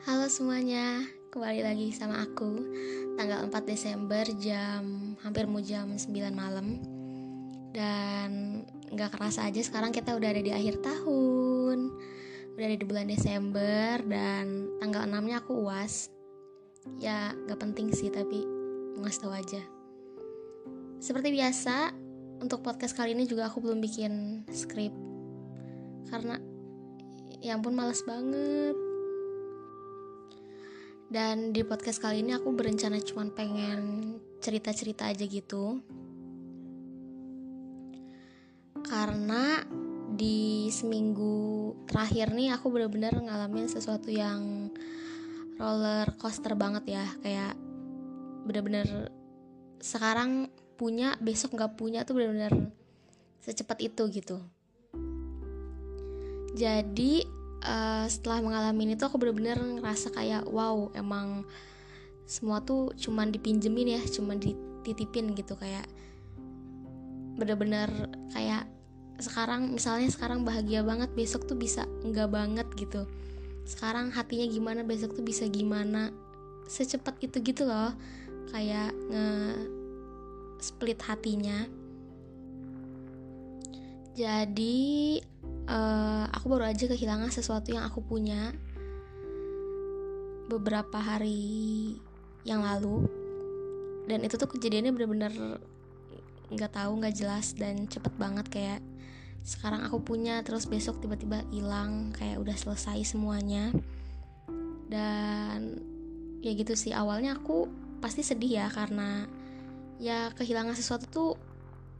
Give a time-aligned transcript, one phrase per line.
[0.00, 2.56] Halo semuanya, kembali lagi sama aku.
[3.20, 6.80] Tanggal 4 Desember jam hampir mau jam 9 malam.
[7.68, 8.64] Dan
[8.96, 11.92] gak kerasa aja sekarang kita udah ada di akhir tahun.
[12.56, 16.08] Udah ada di bulan Desember dan tanggal 6 nya aku uas.
[16.96, 18.40] Ya gak penting sih tapi
[18.96, 19.60] mau ngasih tau aja.
[20.96, 21.92] Seperti biasa,
[22.40, 24.96] untuk podcast kali ini juga aku belum bikin skrip.
[26.08, 26.40] Karena
[27.44, 28.88] ya ampun males banget
[31.10, 35.82] dan di podcast kali ini aku berencana cuma pengen cerita-cerita aja gitu.
[38.86, 39.58] Karena
[40.14, 44.70] di seminggu terakhir nih aku bener-bener ngalamin sesuatu yang
[45.58, 47.06] roller coaster banget ya.
[47.26, 47.58] Kayak
[48.46, 49.10] bener-bener
[49.82, 50.46] sekarang
[50.78, 52.70] punya, besok nggak punya tuh bener-bener
[53.42, 54.38] secepat itu gitu.
[56.54, 61.44] Jadi uh, setelah mengalami itu aku bener-bener ngerasa kayak wow emang
[62.24, 65.56] semua tuh cuman dipinjemin ya cuman dititipin gitu.
[65.58, 65.88] Kayak
[67.36, 67.88] bener-bener
[68.32, 68.68] kayak
[69.20, 73.04] sekarang misalnya sekarang bahagia banget besok tuh bisa enggak banget gitu.
[73.68, 76.10] Sekarang hatinya gimana besok tuh bisa gimana?
[76.66, 77.92] Secepat itu gitu loh.
[78.50, 79.26] Kayak nge
[80.60, 81.79] split hatinya
[84.14, 84.78] jadi
[85.70, 88.50] uh, aku baru aja kehilangan sesuatu yang aku punya
[90.50, 91.94] beberapa hari
[92.42, 93.06] yang lalu.
[94.10, 95.34] Dan itu tuh kejadiannya bener-bener
[96.50, 98.46] nggak tahu nggak jelas dan cepet banget.
[98.50, 98.80] Kayak
[99.46, 103.70] sekarang aku punya terus besok tiba-tiba hilang kayak udah selesai semuanya.
[104.90, 105.78] Dan
[106.42, 107.70] ya gitu sih awalnya aku
[108.02, 109.28] pasti sedih ya karena
[110.00, 111.30] ya kehilangan sesuatu tuh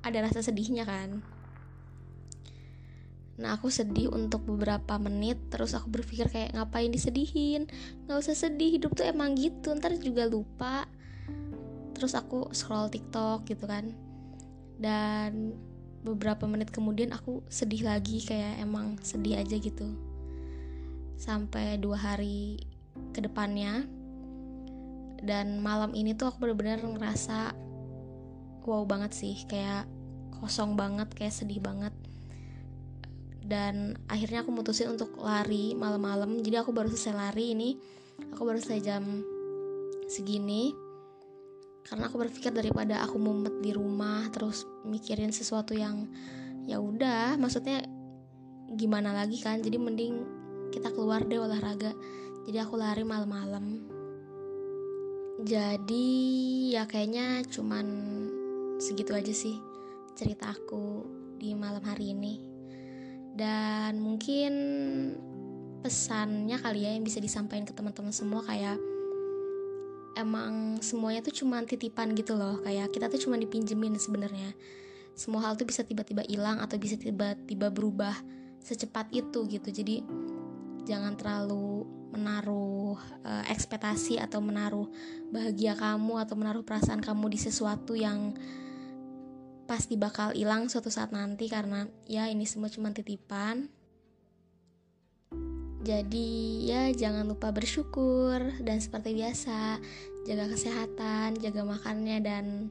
[0.00, 1.20] ada rasa sedihnya kan
[3.40, 7.64] Nah aku sedih untuk beberapa menit Terus aku berpikir kayak ngapain disedihin?
[8.04, 9.72] Gak usah sedih hidup tuh emang gitu.
[9.72, 10.84] Ntar juga lupa.
[11.96, 13.96] Terus aku scroll tiktok gitu kan.
[14.76, 15.56] Dan
[16.04, 19.88] beberapa menit kemudian aku sedih lagi Kayak emang sedih aja gitu.
[21.16, 22.60] Sampai dua hari
[23.16, 23.88] ke depannya.
[25.20, 27.52] Dan malam ini tuh aku bener-bener ngerasa
[28.64, 29.84] Wow banget sih Kayak
[30.40, 31.92] kosong banget Kayak sedih banget
[33.50, 36.38] dan akhirnya aku mutusin untuk lari malam-malam.
[36.38, 37.74] Jadi aku baru selesai lari ini.
[38.30, 39.26] Aku baru selesai jam
[40.06, 40.70] segini.
[41.82, 46.06] Karena aku berpikir daripada aku mumet di rumah terus mikirin sesuatu yang
[46.70, 47.82] ya udah maksudnya
[48.78, 49.58] gimana lagi kan?
[49.58, 50.14] Jadi mending
[50.70, 51.90] kita keluar deh olahraga.
[52.46, 53.82] Jadi aku lari malam-malam.
[55.42, 56.06] Jadi
[56.70, 57.86] ya kayaknya cuman
[58.78, 59.58] segitu aja sih
[60.14, 61.02] cerita aku
[61.40, 62.49] di malam hari ini
[63.34, 64.52] dan mungkin
[65.80, 68.76] pesannya kali ya yang bisa disampaikan ke teman-teman semua kayak
[70.18, 72.60] emang semuanya tuh cuma titipan gitu loh.
[72.60, 74.52] Kayak kita tuh cuma dipinjemin sebenarnya.
[75.14, 78.14] Semua hal tuh bisa tiba-tiba hilang atau bisa tiba-tiba berubah
[78.60, 79.68] secepat itu gitu.
[79.72, 80.04] Jadi
[80.84, 84.90] jangan terlalu menaruh uh, ekspektasi atau menaruh
[85.30, 88.34] bahagia kamu atau menaruh perasaan kamu di sesuatu yang
[89.70, 93.70] pasti bakal hilang suatu saat nanti karena ya ini semua cuma titipan
[95.80, 96.28] jadi
[96.66, 99.80] ya jangan lupa bersyukur dan seperti biasa
[100.28, 102.68] jaga kesehatan, jaga makannya dan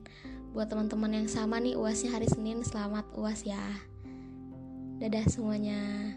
[0.53, 3.61] buat teman-teman yang sama nih uasnya hari Senin selamat uas ya.
[5.01, 6.13] Dadah semuanya.